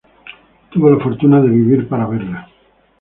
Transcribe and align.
Tuvo 0.71 0.89
la 0.89 0.97
fortuna 1.03 1.39
de 1.41 1.49
vivir 1.49 1.87
para 1.87 2.07
verla. 2.07 2.49